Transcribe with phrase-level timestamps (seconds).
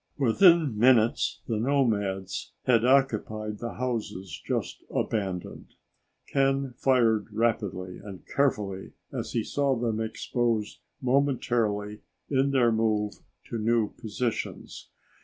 [0.17, 5.75] Within minutes, the nomads had occupied the houses just abandoned.
[6.27, 12.01] Ken fired rapidly and carefully as he saw them exposed momentarily
[12.31, 13.13] in their move
[13.45, 14.89] to new positions.